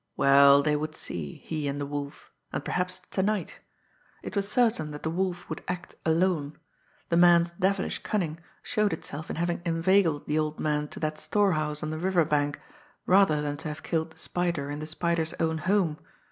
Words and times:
Well, 0.17 0.63
they 0.63 0.75
would 0.75 0.95
see, 0.95 1.35
he 1.45 1.67
and 1.67 1.79
the 1.79 1.85
Wolf 1.85 2.31
and 2.51 2.65
perhaps 2.65 3.01
to 3.11 3.21
night! 3.21 3.59
It 4.23 4.35
was 4.35 4.49
certain 4.51 4.89
that 4.89 5.03
the 5.03 5.11
Wolf 5.11 5.47
would 5.47 5.63
act 5.67 5.93
alone. 6.03 6.57
The 7.09 7.17
man's 7.17 7.51
devilish 7.51 7.99
cunning 8.01 8.39
showed 8.63 8.93
itself 8.93 9.29
in 9.29 9.35
having 9.35 9.61
inveigled 9.63 10.25
the 10.25 10.39
old 10.39 10.59
man 10.59 10.87
to 10.87 10.99
that 11.01 11.19
storehouse 11.19 11.83
on 11.83 11.91
the 11.91 11.99
river 11.99 12.25
bank, 12.25 12.59
rather 13.05 13.43
than 13.43 13.57
to 13.57 13.67
have 13.67 13.83
killer 13.83 14.05
the 14.05 14.17
Spider 14.17 14.71
in 14.71 14.79
the 14.79 14.87
Spider's 14.87 15.35
own 15.39 15.59
home. 15.59 15.99